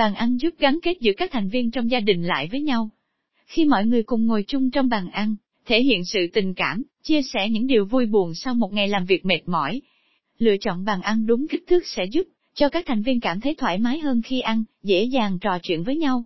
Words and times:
Bàn 0.00 0.14
ăn 0.14 0.36
giúp 0.36 0.54
gắn 0.58 0.78
kết 0.82 1.00
giữa 1.00 1.12
các 1.16 1.30
thành 1.32 1.48
viên 1.48 1.70
trong 1.70 1.90
gia 1.90 2.00
đình 2.00 2.22
lại 2.22 2.48
với 2.52 2.60
nhau. 2.60 2.90
Khi 3.46 3.64
mọi 3.64 3.86
người 3.86 4.02
cùng 4.02 4.26
ngồi 4.26 4.44
chung 4.46 4.70
trong 4.70 4.88
bàn 4.88 5.10
ăn, 5.10 5.36
thể 5.66 5.82
hiện 5.82 6.04
sự 6.04 6.20
tình 6.32 6.54
cảm, 6.54 6.82
chia 7.02 7.22
sẻ 7.22 7.48
những 7.50 7.66
điều 7.66 7.84
vui 7.84 8.06
buồn 8.06 8.34
sau 8.34 8.54
một 8.54 8.72
ngày 8.72 8.88
làm 8.88 9.04
việc 9.04 9.26
mệt 9.26 9.40
mỏi. 9.46 9.80
Lựa 10.38 10.56
chọn 10.56 10.84
bàn 10.84 11.02
ăn 11.02 11.26
đúng 11.26 11.46
kích 11.48 11.64
thước 11.66 11.86
sẽ 11.86 12.04
giúp 12.04 12.26
cho 12.54 12.68
các 12.68 12.84
thành 12.86 13.02
viên 13.02 13.20
cảm 13.20 13.40
thấy 13.40 13.54
thoải 13.54 13.78
mái 13.78 13.98
hơn 13.98 14.22
khi 14.22 14.40
ăn, 14.40 14.64
dễ 14.82 15.04
dàng 15.04 15.38
trò 15.38 15.58
chuyện 15.62 15.82
với 15.82 15.96
nhau. 15.96 16.24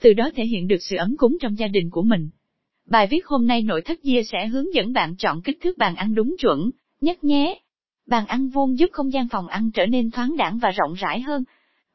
Từ 0.00 0.12
đó 0.12 0.30
thể 0.36 0.44
hiện 0.44 0.68
được 0.68 0.82
sự 0.82 0.96
ấm 0.96 1.16
cúng 1.16 1.36
trong 1.40 1.58
gia 1.58 1.68
đình 1.68 1.90
của 1.90 2.02
mình. 2.02 2.28
Bài 2.86 3.06
viết 3.06 3.26
hôm 3.26 3.46
nay 3.46 3.62
nội 3.62 3.82
thất 3.82 4.02
chia 4.02 4.22
sẽ 4.22 4.46
hướng 4.46 4.74
dẫn 4.74 4.92
bạn 4.92 5.16
chọn 5.16 5.42
kích 5.42 5.58
thước 5.60 5.78
bàn 5.78 5.96
ăn 5.96 6.14
đúng 6.14 6.36
chuẩn, 6.38 6.70
nhất 7.00 7.24
nhé. 7.24 7.60
Bàn 8.06 8.26
ăn 8.26 8.48
vuông 8.48 8.78
giúp 8.78 8.90
không 8.92 9.12
gian 9.12 9.28
phòng 9.28 9.46
ăn 9.46 9.70
trở 9.70 9.86
nên 9.86 10.10
thoáng 10.10 10.36
đẳng 10.36 10.58
và 10.58 10.70
rộng 10.70 10.94
rãi 10.94 11.20
hơn, 11.20 11.44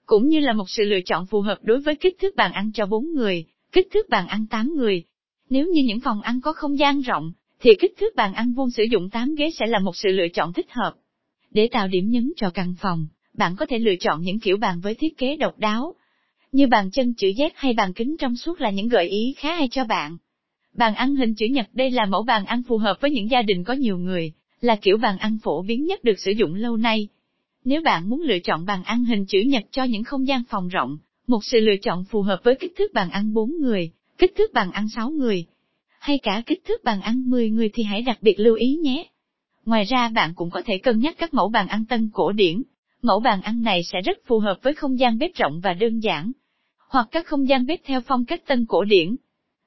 cũng 0.05 0.27
như 0.27 0.39
là 0.39 0.53
một 0.53 0.69
sự 0.69 0.83
lựa 0.83 1.01
chọn 1.05 1.25
phù 1.25 1.41
hợp 1.41 1.57
đối 1.61 1.79
với 1.79 1.95
kích 1.95 2.15
thước 2.21 2.35
bàn 2.35 2.53
ăn 2.53 2.71
cho 2.73 2.85
4 2.85 3.13
người, 3.13 3.45
kích 3.71 3.87
thước 3.93 4.09
bàn 4.09 4.27
ăn 4.27 4.45
8 4.49 4.73
người. 4.75 5.03
Nếu 5.49 5.67
như 5.67 5.83
những 5.83 5.99
phòng 5.99 6.21
ăn 6.21 6.41
có 6.41 6.53
không 6.53 6.79
gian 6.79 7.01
rộng, 7.01 7.31
thì 7.59 7.75
kích 7.79 7.93
thước 7.99 8.15
bàn 8.15 8.33
ăn 8.33 8.53
vuông 8.53 8.71
sử 8.71 8.83
dụng 8.83 9.09
8 9.09 9.35
ghế 9.35 9.49
sẽ 9.59 9.65
là 9.67 9.79
một 9.79 9.95
sự 9.95 10.09
lựa 10.09 10.27
chọn 10.33 10.53
thích 10.53 10.71
hợp. 10.71 10.93
Để 11.51 11.69
tạo 11.71 11.87
điểm 11.87 12.09
nhấn 12.09 12.31
cho 12.35 12.49
căn 12.49 12.75
phòng, 12.79 13.07
bạn 13.33 13.55
có 13.55 13.65
thể 13.65 13.79
lựa 13.79 13.95
chọn 13.99 14.21
những 14.21 14.39
kiểu 14.39 14.57
bàn 14.57 14.79
với 14.79 14.95
thiết 14.95 15.17
kế 15.17 15.35
độc 15.35 15.59
đáo, 15.59 15.95
như 16.51 16.67
bàn 16.67 16.91
chân 16.91 17.13
chữ 17.13 17.27
Z 17.27 17.49
hay 17.55 17.73
bàn 17.73 17.93
kính 17.93 18.15
trong 18.19 18.35
suốt 18.35 18.61
là 18.61 18.69
những 18.69 18.87
gợi 18.87 19.09
ý 19.09 19.33
khá 19.37 19.55
hay 19.55 19.67
cho 19.71 19.83
bạn. 19.83 20.17
Bàn 20.73 20.95
ăn 20.95 21.15
hình 21.15 21.35
chữ 21.35 21.45
nhật 21.45 21.67
đây 21.73 21.91
là 21.91 22.05
mẫu 22.05 22.23
bàn 22.23 22.45
ăn 22.45 22.63
phù 22.67 22.77
hợp 22.77 22.97
với 23.01 23.11
những 23.11 23.29
gia 23.29 23.41
đình 23.41 23.63
có 23.63 23.73
nhiều 23.73 23.97
người, 23.97 24.31
là 24.61 24.75
kiểu 24.75 24.97
bàn 24.97 25.17
ăn 25.17 25.37
phổ 25.43 25.61
biến 25.61 25.85
nhất 25.85 26.03
được 26.03 26.19
sử 26.19 26.31
dụng 26.31 26.55
lâu 26.55 26.77
nay. 26.77 27.07
Nếu 27.65 27.81
bạn 27.81 28.09
muốn 28.09 28.21
lựa 28.21 28.39
chọn 28.39 28.65
bàn 28.65 28.83
ăn 28.83 29.05
hình 29.05 29.25
chữ 29.25 29.39
nhật 29.39 29.63
cho 29.71 29.83
những 29.83 30.03
không 30.03 30.27
gian 30.27 30.43
phòng 30.49 30.67
rộng, 30.67 30.97
một 31.27 31.39
sự 31.43 31.59
lựa 31.59 31.77
chọn 31.81 32.05
phù 32.05 32.21
hợp 32.21 32.39
với 32.43 32.55
kích 32.55 32.73
thước 32.77 32.93
bàn 32.93 33.09
ăn 33.09 33.33
4 33.33 33.51
người, 33.61 33.91
kích 34.17 34.33
thước 34.37 34.53
bàn 34.53 34.71
ăn 34.71 34.89
6 34.95 35.09
người, 35.09 35.45
hay 35.99 36.17
cả 36.17 36.41
kích 36.45 36.61
thước 36.65 36.83
bàn 36.83 37.01
ăn 37.01 37.29
10 37.29 37.49
người 37.49 37.69
thì 37.73 37.83
hãy 37.83 38.01
đặc 38.01 38.17
biệt 38.21 38.39
lưu 38.39 38.55
ý 38.55 38.75
nhé. 38.75 39.05
Ngoài 39.65 39.83
ra 39.83 40.09
bạn 40.09 40.33
cũng 40.35 40.49
có 40.49 40.61
thể 40.65 40.77
cân 40.77 40.99
nhắc 40.99 41.15
các 41.17 41.33
mẫu 41.33 41.49
bàn 41.49 41.67
ăn 41.67 41.85
tân 41.85 42.09
cổ 42.13 42.31
điển. 42.31 42.61
Mẫu 43.01 43.19
bàn 43.19 43.41
ăn 43.41 43.61
này 43.61 43.83
sẽ 43.83 44.01
rất 44.01 44.17
phù 44.25 44.39
hợp 44.39 44.57
với 44.61 44.73
không 44.73 44.99
gian 44.99 45.17
bếp 45.17 45.35
rộng 45.35 45.59
và 45.63 45.73
đơn 45.73 45.99
giản, 45.99 46.31
hoặc 46.89 47.07
các 47.11 47.25
không 47.25 47.47
gian 47.47 47.65
bếp 47.65 47.79
theo 47.85 48.01
phong 48.01 48.25
cách 48.25 48.47
tân 48.47 48.65
cổ 48.65 48.83
điển. 48.83 49.15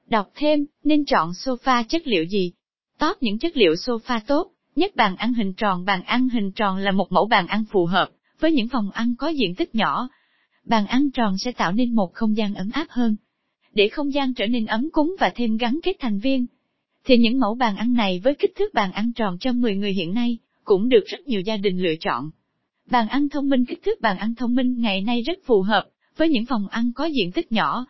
Đọc 0.07 0.31
thêm, 0.35 0.65
nên 0.83 1.05
chọn 1.05 1.31
sofa 1.31 1.83
chất 1.89 2.07
liệu 2.07 2.23
gì? 2.23 2.51
Top 2.99 3.17
những 3.21 3.39
chất 3.39 3.57
liệu 3.57 3.73
sofa 3.73 4.19
tốt, 4.27 4.51
nhất 4.77 4.95
bàn 4.95 5.15
ăn 5.15 5.33
hình 5.33 5.53
tròn 5.53 5.85
Bàn 5.85 6.03
ăn 6.03 6.29
hình 6.29 6.51
tròn 6.51 6.77
là 6.77 6.91
một 6.91 7.11
mẫu 7.11 7.25
bàn 7.25 7.47
ăn 7.47 7.63
phù 7.71 7.85
hợp, 7.85 8.09
với 8.39 8.51
những 8.51 8.67
phòng 8.67 8.91
ăn 8.91 9.15
có 9.15 9.27
diện 9.27 9.55
tích 9.55 9.75
nhỏ. 9.75 10.09
Bàn 10.65 10.87
ăn 10.87 11.11
tròn 11.11 11.37
sẽ 11.37 11.51
tạo 11.51 11.71
nên 11.71 11.95
một 11.95 12.13
không 12.13 12.37
gian 12.37 12.53
ấm 12.53 12.69
áp 12.73 12.87
hơn. 12.89 13.15
Để 13.73 13.89
không 13.89 14.13
gian 14.13 14.33
trở 14.33 14.47
nên 14.47 14.65
ấm 14.65 14.89
cúng 14.91 15.15
và 15.19 15.31
thêm 15.35 15.57
gắn 15.57 15.79
kết 15.83 15.95
thành 15.99 16.19
viên, 16.19 16.45
thì 17.05 17.17
những 17.17 17.39
mẫu 17.39 17.55
bàn 17.55 17.75
ăn 17.75 17.93
này 17.93 18.21
với 18.23 18.35
kích 18.35 18.51
thước 18.55 18.73
bàn 18.73 18.91
ăn 18.91 19.13
tròn 19.13 19.37
cho 19.39 19.51
10 19.51 19.75
người 19.75 19.93
hiện 19.93 20.13
nay, 20.13 20.37
cũng 20.63 20.89
được 20.89 21.03
rất 21.07 21.27
nhiều 21.27 21.41
gia 21.41 21.57
đình 21.57 21.83
lựa 21.83 21.95
chọn. 21.99 22.29
Bàn 22.89 23.07
ăn 23.07 23.29
thông 23.29 23.49
minh 23.49 23.65
kích 23.65 23.83
thước 23.85 24.01
bàn 24.01 24.17
ăn 24.17 24.35
thông 24.35 24.55
minh 24.55 24.81
ngày 24.81 25.01
nay 25.01 25.21
rất 25.21 25.37
phù 25.45 25.61
hợp 25.61 25.83
với 26.17 26.29
những 26.29 26.45
phòng 26.45 26.67
ăn 26.67 26.91
có 26.95 27.05
diện 27.05 27.31
tích 27.31 27.51
nhỏ. 27.51 27.85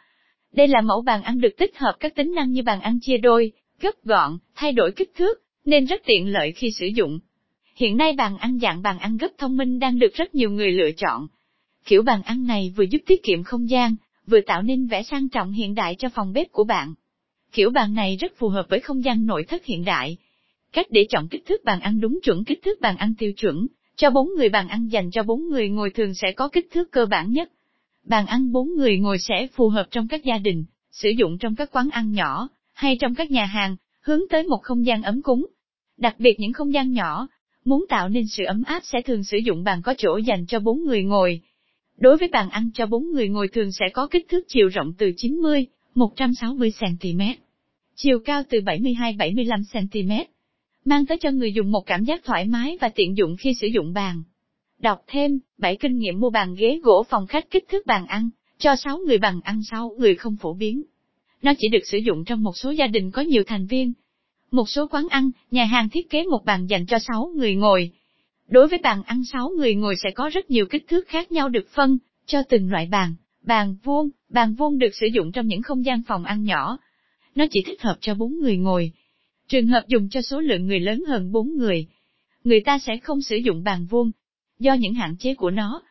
Đây 0.53 0.67
là 0.67 0.81
mẫu 0.81 1.02
bàn 1.02 1.23
ăn 1.23 1.41
được 1.41 1.58
tích 1.58 1.77
hợp 1.77 1.93
các 1.99 2.15
tính 2.15 2.33
năng 2.35 2.52
như 2.52 2.63
bàn 2.63 2.81
ăn 2.81 2.99
chia 3.02 3.17
đôi, 3.17 3.52
gấp 3.80 4.03
gọn, 4.03 4.38
thay 4.55 4.71
đổi 4.71 4.91
kích 4.91 5.11
thước, 5.15 5.47
nên 5.68 5.86
rất 5.86 6.02
tiện 6.06 6.28
lợi 6.28 6.52
khi 6.52 6.72
sử 6.72 6.86
dụng. 6.86 7.20
Hiện 7.76 7.98
nay 7.98 8.14
bàn 8.14 8.38
ăn 8.38 8.60
dạng 8.60 8.82
bàn 8.82 9.00
ăn 9.00 9.18
gấp 9.18 9.30
thông 9.38 9.58
minh 9.58 9.80
đang 9.80 10.00
được 10.00 10.14
rất 10.14 10.36
nhiều 10.36 10.52
người 10.52 10.72
lựa 10.72 10.92
chọn. 10.92 11.28
Kiểu 11.86 12.02
bàn 12.02 12.22
ăn 12.23 12.48
này 12.48 12.73
vừa 12.76 12.84
giúp 12.84 13.02
tiết 13.06 13.23
kiệm 13.23 13.44
không 13.44 13.70
gian, 13.70 13.95
vừa 14.28 14.42
tạo 14.42 14.62
nên 14.62 14.88
vẻ 14.88 15.04
sang 15.04 15.30
trọng 15.30 15.52
hiện 15.52 15.76
đại 15.76 15.95
cho 16.00 16.10
phòng 16.10 16.34
bếp 16.34 16.52
của 16.52 16.64
bạn. 16.64 16.94
Kiểu 17.52 17.70
bàn 17.70 17.94
này 17.94 18.18
rất 18.20 18.38
phù 18.38 18.50
hợp 18.50 18.66
với 18.70 18.80
không 18.80 19.04
gian 19.04 19.26
nội 19.26 19.44
thất 19.44 19.66
hiện 19.66 19.86
đại. 19.86 20.18
Cách 20.72 20.88
để 20.90 21.06
chọn 21.10 21.27
kích 21.27 21.45
thước 21.45 21.64
bàn 21.64 21.80
ăn 21.80 22.00
đúng 22.00 22.20
chuẩn 22.23 22.44
kích 22.44 22.60
thước 22.64 22.82
bàn 22.82 22.98
ăn 22.98 23.14
tiêu 23.17 23.32
chuẩn, 23.33 23.67
cho 23.95 24.10
bốn 24.10 24.30
người 24.38 24.50
bàn 24.50 24.67
ăn 24.67 24.88
dành 24.88 25.11
cho 25.11 25.23
bốn 25.23 25.48
người 25.50 25.70
ngồi 25.70 25.89
thường 25.89 26.14
sẽ 26.14 26.32
có 26.32 26.50
kích 26.50 26.67
thước 26.72 26.92
cơ 26.92 27.06
bản 27.06 27.32
nhất. 27.32 27.52
Bàn 28.04 28.26
ăn 28.26 28.52
bốn 28.52 28.70
người 28.77 28.98
ngồi 28.98 29.20
sẽ 29.20 29.48
phù 29.54 29.70
hợp 29.70 29.88
trong 29.92 30.08
các 30.08 30.23
gia 30.23 30.38
đình, 30.38 30.66
sử 30.92 31.10
dụng 31.10 31.38
trong 31.38 31.56
các 31.56 31.70
quán 31.72 31.89
ăn 31.92 32.11
nhỏ, 32.11 32.50
hay 32.73 32.98
trong 33.02 33.16
các 33.16 33.32
nhà 33.32 33.45
hàng, 33.45 33.76
hướng 34.02 34.22
tới 34.30 34.44
một 34.44 34.60
không 34.64 34.86
gian 34.86 35.04
ấm 35.04 35.22
cúng. 35.22 35.45
Đặc 35.97 36.15
biệt 36.19 36.39
những 36.39 36.53
không 36.53 36.73
gian 36.73 36.91
nhỏ, 36.91 37.27
muốn 37.65 37.85
tạo 37.89 38.09
nên 38.09 38.27
sự 38.27 38.43
ấm 38.43 38.63
áp 38.63 38.81
sẽ 38.83 39.02
thường 39.02 39.23
sử 39.23 39.37
dụng 39.37 39.63
bàn 39.63 39.81
có 39.81 39.93
chỗ 39.97 40.17
dành 40.17 40.45
cho 40.45 40.59
bốn 40.59 40.83
người 40.83 41.03
ngồi. 41.03 41.41
Đối 41.97 42.17
với 42.17 42.27
bàn 42.27 42.49
ăn 42.49 42.69
cho 42.73 42.85
bốn 42.85 43.11
người 43.11 43.30
ngồi 43.30 43.47
thường 43.47 43.71
sẽ 43.71 43.85
có 43.93 44.08
kích 44.08 44.25
thước 44.30 44.45
chiều 44.47 44.67
rộng 44.67 44.93
từ 44.97 45.11
90, 45.17 45.65
160 45.95 46.73
cm, 46.80 47.21
chiều 47.95 48.19
cao 48.25 48.43
từ 48.49 48.59
72-75 48.59 49.63
cm, 49.73 50.11
mang 50.85 51.05
tới 51.05 51.17
cho 51.21 51.31
người 51.31 51.53
dùng 51.53 51.71
một 51.71 51.85
cảm 51.85 52.03
giác 52.03 52.21
thoải 52.23 52.45
mái 52.45 52.77
và 52.81 52.89
tiện 52.89 53.17
dụng 53.17 53.35
khi 53.39 53.53
sử 53.53 53.67
dụng 53.67 53.93
bàn. 53.93 54.23
Đọc 54.79 55.03
thêm, 55.08 55.39
7 55.58 55.75
kinh 55.75 55.97
nghiệm 55.97 56.19
mua 56.19 56.29
bàn 56.29 56.55
ghế 56.55 56.79
gỗ 56.83 57.05
phòng 57.09 57.27
khách 57.27 57.49
kích 57.52 57.65
thước 57.69 57.85
bàn 57.85 58.05
ăn, 58.08 58.29
cho 58.58 58.75
6 58.75 58.97
người 58.97 59.17
bàn 59.17 59.39
ăn 59.43 59.61
6 59.64 59.95
người 59.99 60.15
không 60.15 60.35
phổ 60.35 60.53
biến. 60.53 60.83
Nó 61.41 61.53
chỉ 61.58 61.67
được 61.67 61.85
sử 61.85 61.97
dụng 61.97 62.25
trong 62.25 62.43
một 62.43 62.58
số 62.58 62.71
gia 62.71 62.87
đình 62.87 63.11
có 63.11 63.21
nhiều 63.21 63.43
thành 63.47 63.67
viên. 63.67 63.93
Một 64.52 64.69
số 64.69 64.87
quán 64.87 65.08
ăn, 65.09 65.31
nhà 65.52 65.65
hàng 65.65 65.89
thiết 65.89 66.09
kế 66.09 66.23
một 66.23 66.45
bàn 66.45 66.67
dành 66.67 66.85
cho 66.85 66.99
6 66.99 67.31
người 67.35 67.55
ngồi. 67.55 67.91
Đối 68.47 68.67
với 68.67 68.80
bàn 68.83 69.03
ăn 69.03 69.23
6 69.33 69.49
người 69.49 69.75
ngồi 69.75 69.95
sẽ 70.03 70.11
có 70.11 70.30
rất 70.33 70.52
nhiều 70.52 70.65
kích 70.65 70.85
thước 70.87 71.08
khác 71.08 71.31
nhau 71.31 71.49
được 71.49 71.67
phân, 71.69 71.97
cho 72.25 72.43
từng 72.49 72.71
loại 72.71 72.87
bàn. 72.91 73.15
Bàn 73.41 73.75
vuông, 73.83 74.09
bàn 74.30 74.53
vuông 74.53 74.80
được 74.80 74.95
sử 74.95 75.08
dụng 75.08 75.31
trong 75.31 75.47
những 75.47 75.61
không 75.61 75.85
gian 75.85 76.02
phòng 76.08 76.23
ăn 76.23 76.43
nhỏ. 76.43 76.77
Nó 77.35 77.45
chỉ 77.52 77.63
thích 77.65 77.81
hợp 77.81 77.97
cho 78.02 78.13
4 78.13 78.39
người 78.39 78.58
ngồi. 78.58 78.91
Trường 79.47 79.67
hợp 79.67 79.83
dùng 79.87 80.09
cho 80.09 80.21
số 80.21 80.41
lượng 80.41 80.67
người 80.67 80.79
lớn 80.79 81.03
hơn 81.08 81.31
4 81.31 81.58
người, 81.58 81.87
người 82.43 82.61
ta 82.61 82.79
sẽ 82.79 82.97
không 82.97 83.21
sử 83.21 83.37
dụng 83.37 83.64
bàn 83.64 83.85
vuông, 83.85 84.11
do 84.59 84.73
những 84.73 84.93
hạn 84.93 85.15
chế 85.19 85.35
của 85.35 85.52
nó. 85.52 85.81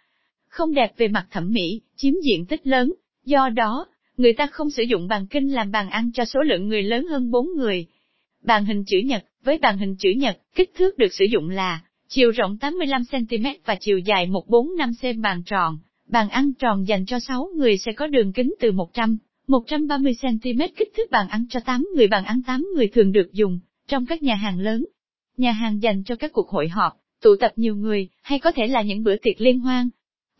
Không 0.48 0.74
đẹp 0.74 0.92
về 0.96 1.08
mặt 1.08 1.26
thẩm 1.30 1.52
mỹ, 1.52 1.80
chiếm 1.96 2.14
diện 2.24 2.46
tích 2.46 2.66
lớn, 2.66 2.92
do 3.24 3.48
đó, 3.48 3.86
người 4.16 4.32
ta 4.32 4.46
không 4.46 4.70
sử 4.70 4.82
dụng 4.82 5.08
bàn 5.08 5.26
kinh 5.26 5.48
làm 5.48 5.70
bàn 5.70 5.90
ăn 5.90 6.10
cho 6.14 6.24
số 6.24 6.40
lượng 6.40 6.68
người 6.68 6.82
lớn 6.82 7.06
hơn 7.06 7.30
4 7.30 7.48
người. 7.56 7.86
Bàn 8.46 8.64
hình 8.64 8.84
chữ 8.86 8.98
nhật, 8.98 9.24
với 9.44 9.58
bàn 9.58 9.78
hình 9.78 9.96
chữ 9.98 10.10
nhật, 10.10 10.38
kích 10.54 10.70
thước 10.74 10.98
được 10.98 11.12
sử 11.12 11.24
dụng 11.24 11.48
là 11.48 11.80
chiều 12.08 12.30
rộng 12.30 12.56
85cm 12.60 13.54
và 13.64 13.76
chiều 13.80 13.98
dài 13.98 14.26
145cm 14.26 15.22
bàn 15.22 15.42
tròn. 15.46 15.78
Bàn 16.08 16.28
ăn 16.28 16.52
tròn 16.54 16.88
dành 16.88 17.06
cho 17.06 17.20
6 17.20 17.50
người 17.56 17.78
sẽ 17.78 17.92
có 17.92 18.06
đường 18.06 18.32
kính 18.32 18.54
từ 18.60 18.72
100, 18.72 19.18
130cm 19.48 20.68
kích 20.76 20.88
thước 20.96 21.10
bàn 21.10 21.28
ăn 21.28 21.44
cho 21.50 21.60
8 21.60 21.86
người 21.96 22.08
bàn 22.08 22.24
ăn 22.24 22.42
8 22.46 22.66
người 22.74 22.88
thường 22.88 23.12
được 23.12 23.32
dùng 23.32 23.58
trong 23.88 24.06
các 24.06 24.22
nhà 24.22 24.34
hàng 24.34 24.60
lớn. 24.60 24.84
Nhà 25.36 25.52
hàng 25.52 25.82
dành 25.82 26.04
cho 26.04 26.16
các 26.16 26.32
cuộc 26.32 26.48
hội 26.48 26.68
họp, 26.68 26.92
tụ 27.22 27.36
tập 27.40 27.52
nhiều 27.56 27.76
người, 27.76 28.08
hay 28.22 28.38
có 28.38 28.52
thể 28.52 28.66
là 28.66 28.82
những 28.82 29.02
bữa 29.02 29.16
tiệc 29.16 29.40
liên 29.40 29.60
hoan. 29.60 29.88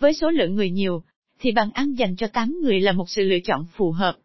Với 0.01 0.15
số 0.15 0.31
lượng 0.31 0.55
người 0.55 0.71
nhiều, 0.71 1.03
thì 1.41 1.53
bàn 1.53 1.71
ăn 1.75 1.95
dành 1.95 2.17
cho 2.17 2.27
8 2.27 2.59
người 2.63 2.81
là 2.81 2.93
một 2.93 3.11
sự 3.11 3.23
lựa 3.23 3.41
chọn 3.45 3.67
phù 3.77 3.91
hợp. 3.91 4.17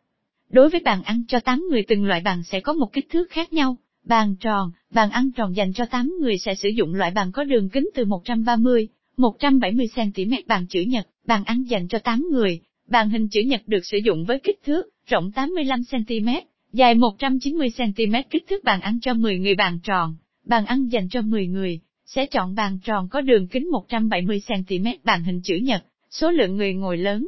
Đối 0.51 0.69
với 0.69 0.81
bàn 0.85 1.03
ăn 1.03 1.23
cho 1.27 1.39
8 1.39 1.63
người 1.69 1.83
từng 1.87 2.05
loại 2.05 2.21
bàn 2.21 2.43
sẽ 2.43 2.59
có 2.59 2.73
một 2.73 2.93
kích 2.93 3.09
thước 3.09 3.29
khác 3.29 3.53
nhau. 3.53 3.77
Bàn 4.05 4.35
tròn, 4.39 4.71
bàn 4.93 5.09
ăn 5.11 5.31
tròn 5.31 5.55
dành 5.55 5.73
cho 5.73 5.85
8 5.85 6.13
người 6.21 6.37
sẽ 6.37 6.55
sử 6.55 6.69
dụng 6.69 6.93
loại 6.93 7.11
bàn 7.11 7.31
có 7.31 7.43
đường 7.43 7.69
kính 7.69 7.89
từ 7.95 8.05
130, 8.05 8.87
170cm 9.17 10.41
bàn 10.47 10.65
chữ 10.69 10.81
nhật, 10.81 11.07
bàn 11.25 11.43
ăn 11.43 11.63
dành 11.63 11.87
cho 11.87 11.99
8 11.99 12.27
người. 12.31 12.59
Bàn 12.87 13.09
hình 13.09 13.27
chữ 13.29 13.41
nhật 13.41 13.61
được 13.67 13.85
sử 13.85 13.97
dụng 13.97 14.25
với 14.25 14.39
kích 14.39 14.59
thước, 14.65 14.89
rộng 15.07 15.31
85cm, 15.35 16.41
dài 16.73 16.95
190cm 16.95 18.23
kích 18.29 18.47
thước 18.49 18.63
bàn 18.63 18.81
ăn 18.81 18.99
cho 18.99 19.13
10 19.13 19.39
người 19.39 19.55
bàn 19.55 19.79
tròn, 19.83 20.15
bàn 20.45 20.65
ăn 20.65 20.87
dành 20.87 21.09
cho 21.09 21.21
10 21.21 21.47
người, 21.47 21.79
sẽ 22.05 22.25
chọn 22.25 22.55
bàn 22.55 22.79
tròn 22.83 23.07
có 23.11 23.21
đường 23.21 23.47
kính 23.47 23.69
170cm 23.89 24.97
bàn 25.03 25.23
hình 25.23 25.41
chữ 25.43 25.55
nhật, 25.55 25.83
số 26.09 26.31
lượng 26.31 26.57
người 26.57 26.73
ngồi 26.73 26.97
lớn. 26.97 27.27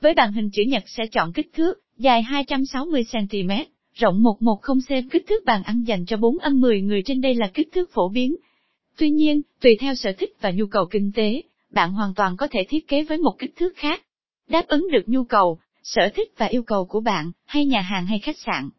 Với 0.00 0.14
bàn 0.14 0.32
hình 0.32 0.50
chữ 0.50 0.62
nhật 0.62 0.82
sẽ 0.86 1.06
chọn 1.06 1.32
kích 1.32 1.50
thước, 1.54 1.83
dài 1.98 2.22
260cm, 2.22 3.64
rộng 3.94 4.22
110cm 4.22 5.08
kích 5.10 5.24
thước 5.28 5.44
bàn 5.44 5.62
ăn 5.62 5.82
dành 5.82 6.06
cho 6.06 6.16
4 6.16 6.38
âm 6.38 6.60
10 6.60 6.82
người 6.82 7.02
trên 7.02 7.20
đây 7.20 7.34
là 7.34 7.50
kích 7.54 7.68
thước 7.72 7.90
phổ 7.92 8.08
biến. 8.08 8.36
Tuy 8.96 9.10
nhiên, 9.10 9.42
tùy 9.60 9.76
theo 9.80 9.94
sở 9.94 10.12
thích 10.12 10.30
và 10.40 10.50
nhu 10.50 10.66
cầu 10.66 10.86
kinh 10.90 11.12
tế, 11.14 11.42
bạn 11.70 11.92
hoàn 11.92 12.14
toàn 12.14 12.36
có 12.36 12.48
thể 12.50 12.64
thiết 12.68 12.88
kế 12.88 13.04
với 13.04 13.18
một 13.18 13.34
kích 13.38 13.56
thước 13.56 13.76
khác. 13.76 14.02
Đáp 14.48 14.66
ứng 14.68 14.88
được 14.92 15.08
nhu 15.08 15.24
cầu, 15.24 15.58
sở 15.82 16.08
thích 16.14 16.32
và 16.36 16.46
yêu 16.46 16.62
cầu 16.62 16.84
của 16.84 17.00
bạn, 17.00 17.32
hay 17.44 17.66
nhà 17.66 17.80
hàng 17.80 18.06
hay 18.06 18.18
khách 18.18 18.38
sạn. 18.38 18.70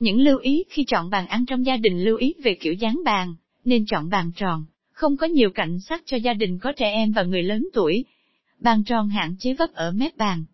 Những 0.00 0.20
lưu 0.20 0.38
ý 0.38 0.64
khi 0.70 0.84
chọn 0.84 1.10
bàn 1.10 1.26
ăn 1.26 1.46
trong 1.46 1.66
gia 1.66 1.76
đình 1.76 2.04
lưu 2.04 2.16
ý 2.16 2.34
về 2.42 2.54
kiểu 2.60 2.72
dáng 2.72 3.00
bàn, 3.04 3.34
nên 3.64 3.86
chọn 3.86 4.08
bàn 4.10 4.30
tròn, 4.36 4.64
không 4.92 5.16
có 5.16 5.26
nhiều 5.26 5.50
cạnh 5.50 5.80
sắc 5.80 6.02
cho 6.06 6.16
gia 6.16 6.32
đình 6.32 6.58
có 6.58 6.72
trẻ 6.72 6.90
em 6.90 7.12
và 7.12 7.22
người 7.22 7.42
lớn 7.42 7.68
tuổi. 7.72 8.04
Bàn 8.60 8.84
tròn 8.84 9.08
hạn 9.08 9.36
chế 9.38 9.54
vấp 9.54 9.70
ở 9.72 9.92
mép 9.92 10.16
bàn. 10.16 10.44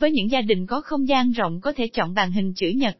Với 0.00 0.12
những 0.12 0.30
gia 0.30 0.40
đình 0.40 0.66
có 0.66 0.80
không 0.80 1.08
gian 1.08 1.32
rộng 1.32 1.60
có 1.60 1.72
thể 1.72 1.88
chọn 1.88 2.14
bàn 2.14 2.32
hình 2.32 2.52
chữ 2.56 2.68
nhật. 2.68 2.98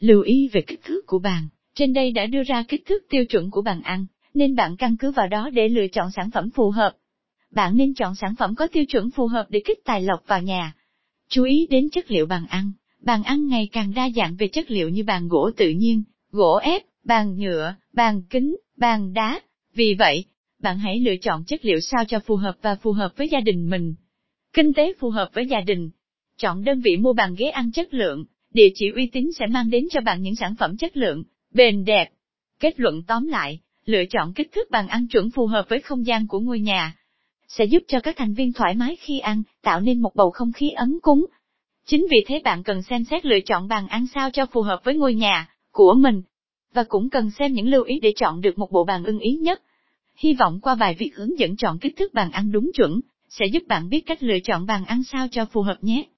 Lưu 0.00 0.22
ý 0.22 0.48
về 0.52 0.60
kích 0.60 0.80
thước 0.84 1.06
của 1.06 1.18
bàn, 1.18 1.48
trên 1.74 1.92
đây 1.92 2.12
đã 2.12 2.26
đưa 2.26 2.42
ra 2.42 2.64
kích 2.68 2.86
thước 2.86 3.02
tiêu 3.10 3.24
chuẩn 3.24 3.50
của 3.50 3.62
bàn 3.62 3.82
ăn, 3.82 4.06
nên 4.34 4.54
bạn 4.54 4.76
căn 4.76 4.96
cứ 4.96 5.10
vào 5.10 5.28
đó 5.28 5.50
để 5.52 5.68
lựa 5.68 5.86
chọn 5.88 6.10
sản 6.16 6.30
phẩm 6.30 6.50
phù 6.50 6.70
hợp. 6.70 6.92
Bạn 7.50 7.76
nên 7.76 7.94
chọn 7.94 8.14
sản 8.14 8.34
phẩm 8.38 8.54
có 8.54 8.66
tiêu 8.66 8.84
chuẩn 8.84 9.10
phù 9.10 9.26
hợp 9.26 9.46
để 9.48 9.62
kích 9.64 9.78
tài 9.84 10.02
lộc 10.02 10.20
vào 10.26 10.42
nhà. 10.42 10.74
Chú 11.28 11.44
ý 11.44 11.66
đến 11.70 11.90
chất 11.90 12.10
liệu 12.10 12.26
bàn 12.26 12.46
ăn, 12.48 12.72
bàn 13.00 13.22
ăn 13.22 13.46
ngày 13.46 13.68
càng 13.72 13.92
đa 13.94 14.10
dạng 14.16 14.36
về 14.36 14.48
chất 14.48 14.70
liệu 14.70 14.88
như 14.88 15.04
bàn 15.04 15.28
gỗ 15.28 15.50
tự 15.56 15.70
nhiên, 15.70 16.02
gỗ 16.30 16.56
ép, 16.56 16.82
bàn 17.04 17.36
nhựa, 17.36 17.74
bàn 17.92 18.22
kính, 18.30 18.56
bàn 18.76 19.12
đá. 19.12 19.40
Vì 19.74 19.94
vậy, 19.94 20.24
bạn 20.62 20.78
hãy 20.78 21.00
lựa 21.00 21.16
chọn 21.16 21.44
chất 21.44 21.64
liệu 21.64 21.80
sao 21.80 22.04
cho 22.04 22.20
phù 22.26 22.36
hợp 22.36 22.56
và 22.62 22.74
phù 22.74 22.92
hợp 22.92 23.12
với 23.16 23.28
gia 23.28 23.40
đình 23.40 23.70
mình. 23.70 23.94
Kinh 24.52 24.72
tế 24.72 24.92
phù 25.00 25.10
hợp 25.10 25.30
với 25.34 25.46
gia 25.46 25.60
đình. 25.60 25.90
Chọn 26.38 26.64
đơn 26.64 26.80
vị 26.80 26.96
mua 26.96 27.12
bàn 27.12 27.34
ghế 27.38 27.46
ăn 27.46 27.72
chất 27.72 27.94
lượng, 27.94 28.24
địa 28.50 28.68
chỉ 28.74 28.90
uy 28.90 29.06
tín 29.06 29.32
sẽ 29.38 29.46
mang 29.46 29.70
đến 29.70 29.86
cho 29.90 30.00
bạn 30.00 30.22
những 30.22 30.34
sản 30.34 30.54
phẩm 30.58 30.76
chất 30.76 30.96
lượng, 30.96 31.24
bền 31.50 31.84
đẹp. 31.84 32.08
Kết 32.60 32.80
luận 32.80 33.02
tóm 33.06 33.26
lại, 33.26 33.60
lựa 33.84 34.04
chọn 34.10 34.32
kích 34.32 34.52
thước 34.52 34.70
bàn 34.70 34.88
ăn 34.88 35.08
chuẩn 35.08 35.30
phù 35.30 35.46
hợp 35.46 35.66
với 35.68 35.80
không 35.80 36.06
gian 36.06 36.26
của 36.26 36.40
ngôi 36.40 36.60
nhà, 36.60 36.96
sẽ 37.48 37.64
giúp 37.64 37.82
cho 37.88 38.00
các 38.00 38.16
thành 38.16 38.34
viên 38.34 38.52
thoải 38.52 38.74
mái 38.74 38.96
khi 38.96 39.18
ăn, 39.18 39.42
tạo 39.62 39.80
nên 39.80 40.00
một 40.00 40.14
bầu 40.14 40.30
không 40.30 40.52
khí 40.52 40.70
ấm 40.70 40.98
cúng. 41.02 41.26
Chính 41.86 42.06
vì 42.10 42.24
thế 42.26 42.40
bạn 42.44 42.62
cần 42.62 42.82
xem 42.82 43.04
xét 43.04 43.26
lựa 43.26 43.40
chọn 43.40 43.68
bàn 43.68 43.88
ăn 43.88 44.06
sao 44.14 44.30
cho 44.30 44.46
phù 44.46 44.62
hợp 44.62 44.80
với 44.84 44.96
ngôi 44.96 45.14
nhà 45.14 45.48
của 45.72 45.94
mình, 45.94 46.22
và 46.74 46.84
cũng 46.88 47.10
cần 47.10 47.30
xem 47.30 47.52
những 47.52 47.68
lưu 47.68 47.84
ý 47.84 48.00
để 48.00 48.12
chọn 48.16 48.40
được 48.40 48.58
một 48.58 48.72
bộ 48.72 48.84
bàn 48.84 49.04
ưng 49.04 49.18
ý 49.18 49.36
nhất. 49.36 49.62
Hy 50.16 50.34
vọng 50.34 50.60
qua 50.62 50.74
bài 50.74 50.96
viết 50.98 51.10
hướng 51.14 51.38
dẫn 51.38 51.56
chọn 51.56 51.78
kích 51.78 51.96
thước 51.96 52.14
bàn 52.14 52.30
ăn 52.30 52.52
đúng 52.52 52.70
chuẩn, 52.74 53.00
sẽ 53.28 53.46
giúp 53.46 53.62
bạn 53.68 53.88
biết 53.88 54.06
cách 54.06 54.22
lựa 54.22 54.38
chọn 54.44 54.66
bàn 54.66 54.84
ăn 54.84 55.02
sao 55.04 55.28
cho 55.30 55.44
phù 55.44 55.62
hợp 55.62 55.76
nhé. 55.80 56.06